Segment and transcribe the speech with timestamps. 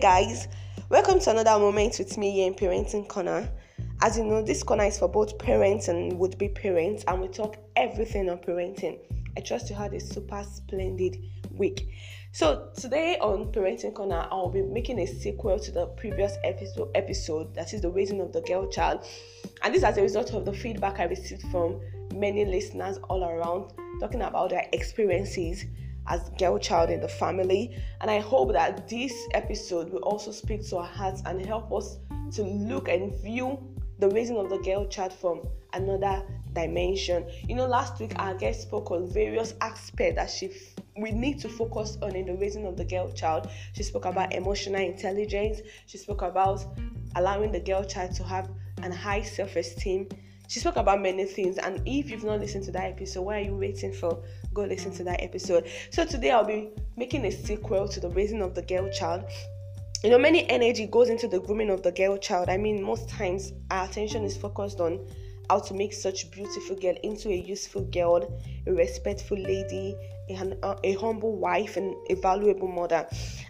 [0.00, 0.46] Guys,
[0.90, 3.50] welcome to another moment with me here in Parenting Corner.
[4.00, 7.26] As you know, this corner is for both parents and would be parents, and we
[7.26, 9.00] talk everything on parenting.
[9.36, 11.20] I trust you had a super splendid
[11.50, 11.92] week.
[12.30, 17.52] So, today on Parenting Corner, I'll be making a sequel to the previous episode, episode
[17.56, 19.04] that is the raising of the girl child,
[19.62, 21.80] and this as a result of the feedback I received from
[22.14, 25.64] many listeners all around talking about their experiences
[26.08, 27.76] as girl child in the family.
[28.00, 31.98] And I hope that this episode will also speak to our hearts and help us
[32.32, 33.58] to look and view
[33.98, 36.22] the raising of the girl child from another
[36.54, 37.28] dimension.
[37.46, 41.38] You know, last week our guest spoke on various aspects that she f- we need
[41.40, 43.48] to focus on in the raising of the girl child.
[43.74, 45.60] She spoke about emotional intelligence.
[45.86, 46.64] She spoke about
[47.16, 48.50] allowing the girl child to have
[48.82, 50.08] an high self-esteem
[50.48, 53.44] she spoke about many things, and if you've not listened to that episode, why are
[53.44, 54.22] you waiting for?
[54.54, 55.68] Go listen to that episode.
[55.90, 59.24] So, today I'll be making a sequel to the raising of the girl child.
[60.02, 62.48] You know, many energy goes into the grooming of the girl child.
[62.48, 65.06] I mean, most times our attention is focused on
[65.50, 69.96] how to make such beautiful girl into a useful girl, a respectful lady,
[70.30, 73.06] a, a, humble wife, and a valuable mother.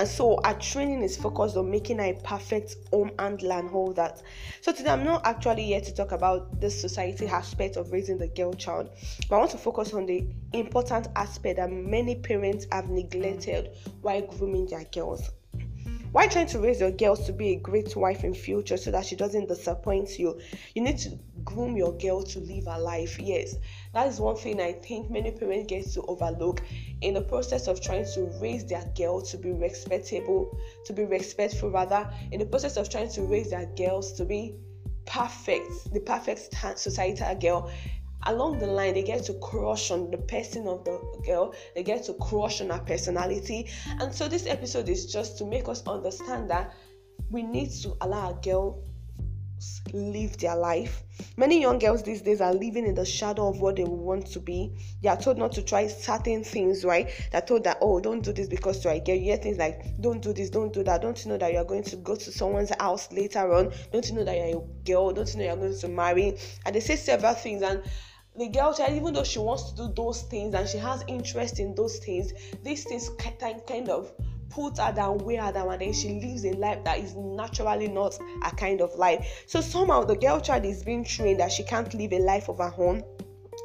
[0.00, 3.38] And so our training is focused on making a perfect home and
[3.70, 4.22] all that.
[4.62, 8.28] So today I'm not actually here to talk about the society aspect of raising the
[8.28, 8.88] girl child,
[9.28, 14.22] but I want to focus on the important aspect that many parents have neglected while
[14.22, 15.32] grooming their girls.
[16.12, 19.06] Why trying to raise your girls to be a great wife in future so that
[19.06, 20.40] she doesn't disappoint you?
[20.74, 23.16] You need to groom your girl to live a life.
[23.20, 23.54] Yes,
[23.94, 26.62] that is one thing I think many parents get to overlook
[27.00, 31.70] in the process of trying to raise their girl to be respectable, to be respectful
[31.70, 34.56] rather, in the process of trying to raise their girls to be
[35.06, 37.70] perfect, the perfect societal girl
[38.24, 42.04] along the line they get to crush on the person of the girl they get
[42.04, 43.68] to crush on her personality
[44.00, 46.74] and so this episode is just to make us understand that
[47.30, 48.82] we need to allow a girl
[49.92, 51.02] live their life.
[51.36, 54.40] Many young girls these days are living in the shadow of what they want to
[54.40, 54.72] be.
[55.02, 57.10] They are told not to try certain things, right?
[57.30, 59.16] They're told that, oh, don't do this because you're a girl.
[59.16, 61.02] You hear things like, don't do this, don't do that.
[61.02, 63.72] Don't you know that you're going to go to someone's house later on?
[63.92, 65.12] Don't you know that you're a girl?
[65.12, 66.38] Don't you know you're going to marry?
[66.64, 67.62] And they say several things.
[67.62, 67.82] And
[68.36, 71.58] the girl child, even though she wants to do those things and she has interest
[71.58, 72.32] in those things,
[72.62, 74.12] these things kind of
[74.50, 77.88] put her down, weigh her down, and then she lives a life that is naturally
[77.88, 79.44] not a kind of life.
[79.46, 82.58] So somehow the girl child is being trained that she can't live a life of
[82.58, 83.04] her own.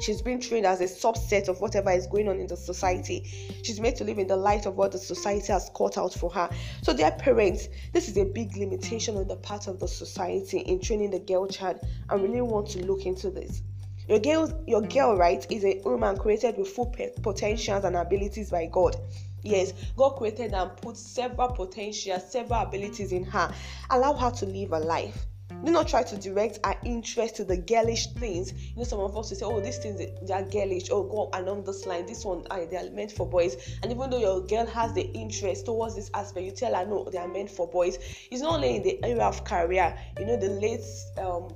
[0.00, 3.24] She's been trained as a subset of whatever is going on in the society.
[3.62, 6.30] She's made to live in the light of what the society has cut out for
[6.30, 6.48] her.
[6.82, 10.80] So, dear parents, this is a big limitation on the part of the society in
[10.80, 11.80] training the girl child.
[12.08, 13.62] I really want to look into this.
[14.10, 18.66] Your girl, your girl, right, is a woman created with full potentials and abilities by
[18.66, 18.96] God.
[19.44, 23.54] Yes, God created and put several potentials, several abilities in her.
[23.88, 25.26] Allow her to live a life.
[25.64, 28.52] Do not try to direct our interest to the girlish things.
[28.52, 31.30] You know, some of us will say, "Oh, these things they are girlish." Oh, go
[31.32, 32.06] along this line.
[32.06, 33.78] This one, ah, they are meant for boys.
[33.84, 37.04] And even though your girl has the interest towards this aspect, you tell her, "No,
[37.04, 37.96] they are meant for boys."
[38.28, 39.96] It's not only in the area of career.
[40.18, 40.84] You know, the late
[41.16, 41.54] um,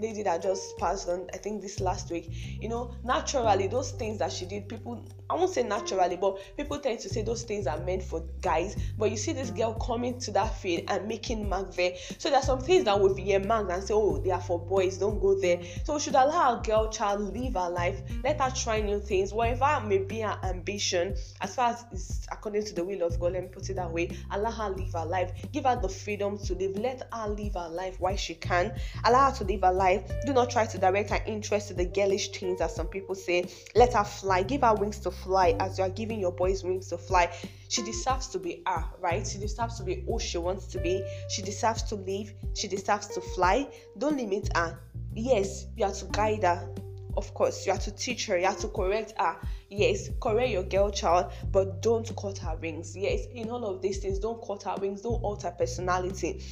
[0.00, 2.28] lady that just passed on, I think this last week,
[2.60, 6.78] you know, naturally, those things that she did, people, I won't say naturally, but people
[6.78, 8.76] tend to say those things are meant for guys.
[8.98, 11.92] But you see this girl coming to that field and making mark there.
[12.18, 14.98] So there are some things that a mark and say, oh, they are for boys,
[14.98, 15.60] don't go there.
[15.84, 19.32] So we should allow a girl child live her life, let her try new things,
[19.32, 23.32] whatever may be her ambition, as far as it's according to the will of God,
[23.32, 26.38] let me put it that way, allow her live her life, give her the freedom
[26.38, 28.74] to live, let her live her life while she can,
[29.04, 30.10] allow her to live her life life.
[30.24, 33.44] Do not try to direct her interest to the girlish things, as some people say.
[33.74, 34.42] Let her fly.
[34.42, 37.32] Give her wings to fly as you are giving your boys wings to fly.
[37.68, 39.26] She deserves to be her, right?
[39.26, 41.04] She deserves to be who she wants to be.
[41.28, 42.32] She deserves to live.
[42.54, 43.68] She deserves to fly.
[43.98, 44.78] Don't limit her.
[45.14, 46.68] Yes, you have to guide her.
[47.16, 49.36] Of course, you have to teach her, you have to correct her.
[49.70, 52.96] Yes, correct your girl child, but don't cut her wings.
[52.96, 56.42] Yes, in all of these things, don't cut her wings, don't alter personality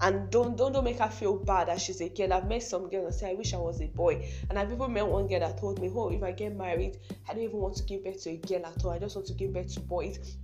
[0.00, 2.32] and don't don't don't make her feel bad that she's a girl.
[2.32, 4.92] I've met some girls and say I wish I was a boy, and I've even
[4.92, 6.98] met one girl that told me, oh, if I get married,
[7.28, 8.90] I don't even want to give birth to a girl at all.
[8.90, 10.36] I just want to give birth to boys.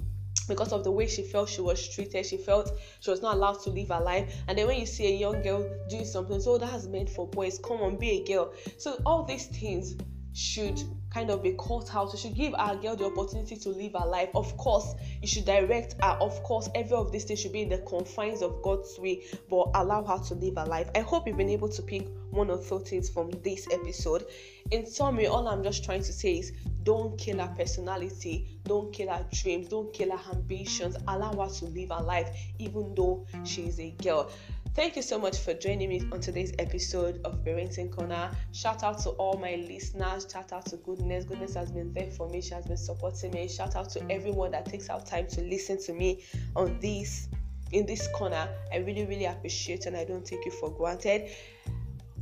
[0.48, 3.62] Because of the way she felt she was treated she felt she was not allowed
[3.62, 4.34] to live her life.
[4.48, 7.28] And then when you see a young girl doing something oh, so that's meant for
[7.28, 7.58] boys.
[7.58, 8.52] Come on be a girl.
[8.78, 9.94] So all these things
[10.32, 10.82] should
[11.12, 12.12] kind of be caught out.
[12.12, 14.30] We should give our girl the opportunity to live her life.
[14.34, 16.16] Of course, you should direct her.
[16.20, 19.70] Of course, every of these things should be in the confines of God's way, but
[19.74, 20.88] allow her to live her life.
[20.94, 24.24] I hope you've been able to pick one or two things from this episode.
[24.70, 26.52] In summary, all I'm just trying to say is
[26.90, 30.96] don't kill her personality, don't kill her dreams, don't kill her ambitions.
[31.06, 34.28] Allow her to live her life, even though she is a girl.
[34.74, 38.28] Thank you so much for joining me on today's episode of Parenting Corner.
[38.50, 40.26] Shout out to all my listeners.
[40.32, 41.24] Shout out to Goodness.
[41.26, 42.40] Goodness has been there for me.
[42.40, 43.46] She has been supporting me.
[43.46, 46.24] Shout out to everyone that takes out time to listen to me
[46.56, 47.28] on this
[47.70, 48.48] in this corner.
[48.72, 51.30] I really, really appreciate and I don't take you for granted.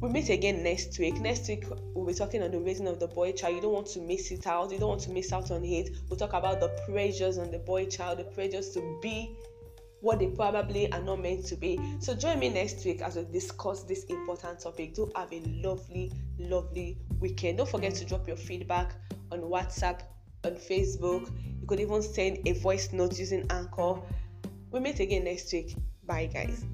[0.01, 1.21] We'll meet again next week.
[1.21, 3.57] Next week, we'll be talking on the raising of the boy child.
[3.57, 4.71] You don't want to miss it out.
[4.71, 5.91] You don't want to miss out on it.
[6.09, 9.37] We'll talk about the pressures on the boy child, the pressures to be
[10.01, 11.81] what they probably are not meant to be.
[11.99, 14.95] So join me next week as we discuss this important topic.
[14.95, 17.59] Do have a lovely, lovely weekend.
[17.59, 18.95] Don't forget to drop your feedback
[19.33, 20.03] on WhatsApp,
[20.45, 21.29] on Facebook.
[21.61, 24.01] You could even send a voice note using Anchor.
[24.71, 25.75] We meet again next week.
[26.07, 26.65] Bye, guys.